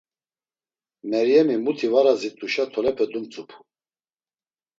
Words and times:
Meryemi 1.09 1.55
muti 1.63 1.87
var 1.93 2.05
azit̆uşa 2.11 2.65
tolepe 2.73 3.05
dumtzupu. 3.11 3.57